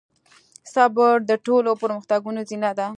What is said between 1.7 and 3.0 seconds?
پرمختګونو زينه ده.